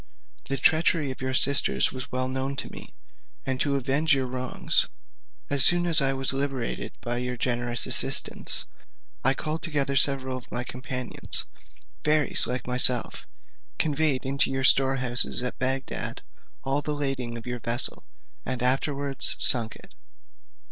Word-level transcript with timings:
The 0.45 0.57
treachery 0.57 1.11
of 1.11 1.21
your 1.21 1.35
sisters 1.35 1.91
was 1.91 2.11
well 2.11 2.27
known 2.27 2.55
to 2.55 2.71
me, 2.71 2.91
and 3.45 3.61
to 3.61 3.75
avenge 3.75 4.15
your 4.15 4.25
wrongs, 4.25 4.87
as 5.47 5.63
soon 5.63 5.85
as 5.85 6.01
I 6.01 6.11
was 6.11 6.33
liberated 6.33 6.93
by 7.01 7.17
your 7.19 7.37
generous 7.37 7.85
assistance, 7.85 8.65
I 9.23 9.35
called 9.35 9.61
together 9.61 9.95
several 9.95 10.35
of 10.37 10.51
my 10.51 10.63
companions, 10.63 11.45
fairies 12.03 12.47
like 12.47 12.65
myself, 12.65 13.27
conveyed 13.77 14.25
into 14.25 14.49
your 14.49 14.63
storehouses 14.63 15.43
at 15.43 15.59
Bagdad 15.59 16.23
all 16.63 16.81
the 16.81 16.95
lading 16.95 17.37
of 17.37 17.45
your 17.45 17.59
vessel, 17.59 18.03
and 18.43 18.63
afterwards 18.63 19.35
sunk 19.37 19.75
it. 19.75 19.93